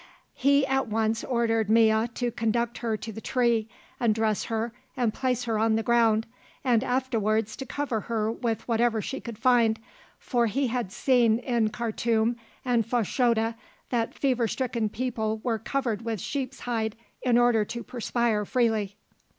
[0.33, 3.69] He at once ordered Mea to conduct her to the tree,
[3.99, 6.25] undress her and place her on the ground,
[6.63, 9.79] and afterwards to cover her with whatever she could find,
[10.17, 12.35] for he had seen in Khartûm
[12.65, 13.53] and Fashoda
[13.91, 18.97] that fever stricken people were covered with sheeps' hide in order to perspire freely.